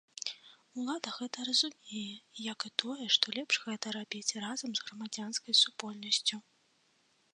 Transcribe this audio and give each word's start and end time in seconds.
Улада 0.83 1.09
гэта 1.17 1.43
разумее, 1.49 2.15
як 2.53 2.59
і 2.69 2.71
тое, 2.83 3.05
што 3.17 3.25
лепш 3.37 3.55
гэта 3.69 3.85
рабіць 3.99 4.35
разам 4.47 4.71
з 4.81 4.89
грамадзянскай 4.89 5.53
супольнасцю. 5.63 6.37